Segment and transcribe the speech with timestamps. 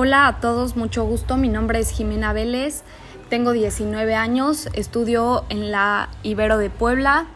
[0.00, 1.36] Hola a todos, mucho gusto.
[1.36, 2.84] Mi nombre es Jimena Vélez,
[3.30, 7.26] tengo 19 años, estudio en la Ibero de Puebla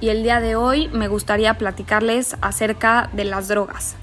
[0.00, 3.96] y el día de hoy me gustaría platicarles acerca de las drogas.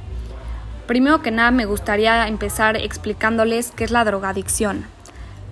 [0.85, 4.83] Primero que nada me gustaría empezar explicándoles qué es la drogadicción.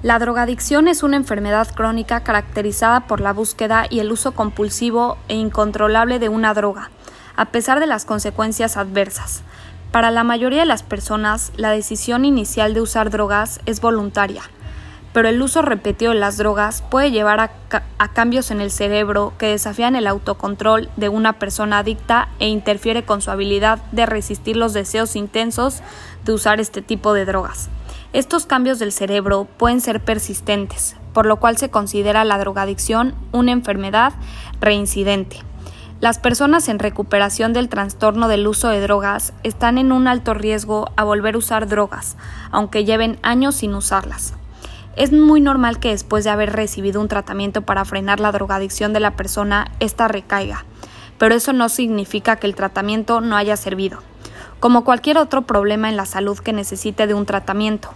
[0.04, 5.36] La drogadicción es una enfermedad crónica caracterizada por la búsqueda y el uso compulsivo e
[5.36, 6.91] incontrolable de una droga,
[7.38, 9.43] a pesar de las consecuencias adversas.
[9.91, 14.43] Para la mayoría de las personas, la decisión inicial de usar drogas es voluntaria,
[15.13, 17.52] pero el uso repetido de las drogas puede llevar a,
[18.13, 23.21] cambios en el cerebro que desafían el autocontrol de una persona adicta e interfiere con
[23.21, 25.81] su habilidad de resistir los deseos intensos
[26.26, 27.70] de usar este tipo de drogas.
[28.13, 33.54] Estos cambios del cerebro pueden ser persistentes, por lo cual se considera la drogadicción una
[33.54, 34.13] enfermedad
[34.59, 35.38] reincidente.
[35.99, 40.91] Las personas en recuperación del trastorno del uso de drogas están en un alto riesgo
[40.95, 42.17] a volver a usar drogas,
[42.51, 44.35] aunque lleven años sin usarlas.
[44.95, 48.99] Es muy normal que después de haber recibido un tratamiento para frenar la drogadicción de
[48.99, 50.65] la persona, ésta recaiga,
[51.17, 54.04] pero eso no significa que el tratamiento no haya servido.
[54.59, 57.89] Como cualquier otro problema en la salud que necesite de un tratamiento,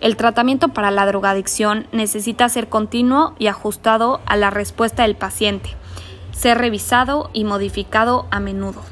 [0.00, 5.76] el tratamiento para la drogadicción necesita ser continuo y ajustado a la respuesta del paciente
[6.32, 8.82] ser revisado y modificado a menudo.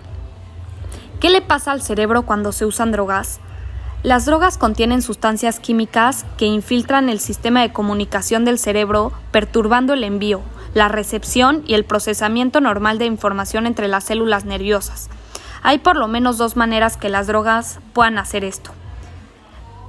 [1.20, 3.40] ¿Qué le pasa al cerebro cuando se usan drogas?
[4.02, 10.04] Las drogas contienen sustancias químicas que infiltran el sistema de comunicación del cerebro, perturbando el
[10.04, 10.40] envío,
[10.72, 15.10] la recepción y el procesamiento normal de información entre las células nerviosas.
[15.62, 18.70] Hay por lo menos dos maneras que las drogas puedan hacer esto.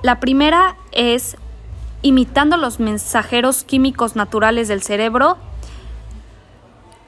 [0.03, 1.37] La primera es
[2.01, 5.37] imitando los mensajeros químicos naturales del cerebro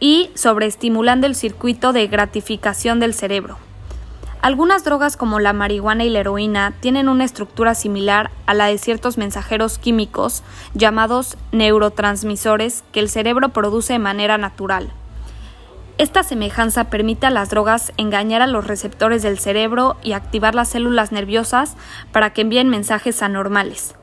[0.03, 3.57] y sobreestimulando el circuito de gratificación del cerebro.
[4.41, 8.77] Algunas drogas como la marihuana y la heroína tienen una estructura similar a la de
[8.77, 14.91] ciertos mensajeros químicos llamados neurotransmisores que el cerebro produce de manera natural.
[15.97, 20.67] Esta semejanza permite a las drogas engañar a los receptores del cerebro y activar las
[20.67, 21.77] células nerviosas
[22.11, 23.95] para que envíen mensajes anormales.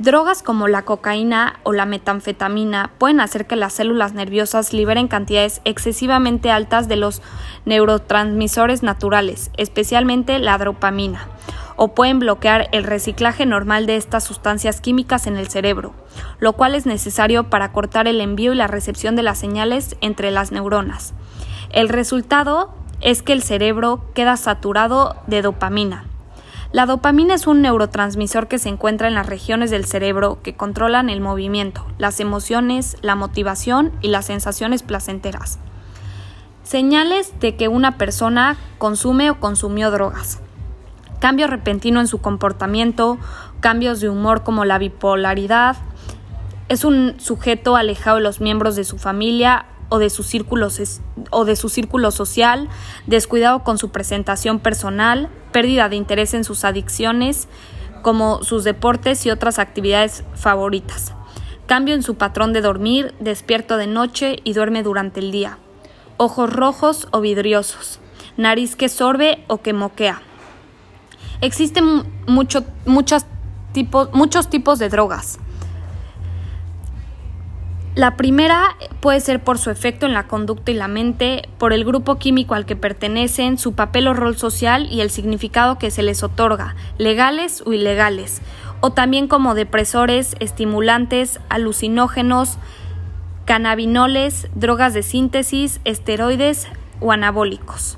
[0.00, 5.60] Drogas como la cocaína o la metanfetamina pueden hacer que las células nerviosas liberen cantidades
[5.64, 7.22] excesivamente altas de los
[7.64, 11.28] neurotransmisores naturales, especialmente la dopamina,
[11.76, 15.94] o pueden bloquear el reciclaje normal de estas sustancias químicas en el cerebro,
[16.40, 20.32] lo cual es necesario para cortar el envío y la recepción de las señales entre
[20.32, 21.14] las neuronas.
[21.70, 26.06] El resultado es que el cerebro queda saturado de dopamina
[26.74, 31.08] la dopamina es un neurotransmisor que se encuentra en las regiones del cerebro que controlan
[31.08, 35.60] el movimiento, las emociones, la motivación y las sensaciones placenteras.
[36.64, 40.40] Señales de que una persona consume o consumió drogas.
[41.20, 43.18] Cambio repentino en su comportamiento,
[43.60, 45.76] cambios de humor como la bipolaridad,
[46.68, 50.68] es un sujeto alejado de los miembros de su familia o de su círculo,
[51.30, 52.68] o de su círculo social,
[53.06, 57.46] descuidado con su presentación personal, pérdida de interés en sus adicciones,
[58.02, 61.14] como sus deportes y otras actividades favoritas.
[61.66, 65.58] Cambio en su patrón de dormir, despierto de noche y duerme durante el día.
[66.16, 68.00] Ojos rojos o vidriosos.
[68.36, 70.22] Nariz que sorbe o que moquea.
[71.40, 72.02] Existen
[73.72, 75.38] tipos, muchos tipos de drogas.
[77.94, 81.84] La primera puede ser por su efecto en la conducta y la mente, por el
[81.84, 86.02] grupo químico al que pertenecen, su papel o rol social y el significado que se
[86.02, 88.42] les otorga, legales o ilegales,
[88.80, 92.58] o también como depresores, estimulantes, alucinógenos,
[93.44, 96.66] cannabinoles, drogas de síntesis, esteroides
[96.98, 97.96] o anabólicos.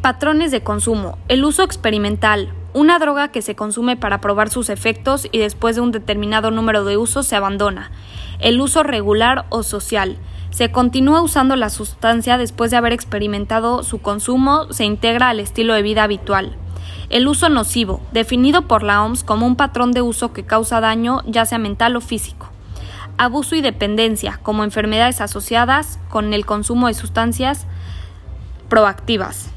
[0.00, 1.18] Patrones de consumo.
[1.26, 5.82] El uso experimental, una droga que se consume para probar sus efectos y después de
[5.82, 7.90] un determinado número de usos se abandona.
[8.38, 10.16] El uso regular o social.
[10.50, 15.74] Se continúa usando la sustancia después de haber experimentado su consumo, se integra al estilo
[15.74, 16.56] de vida habitual.
[17.08, 21.22] El uso nocivo, definido por la OMS como un patrón de uso que causa daño
[21.26, 22.48] ya sea mental o físico.
[23.18, 27.66] Abuso y dependencia, como enfermedades asociadas con el consumo de sustancias
[28.68, 29.51] proactivas.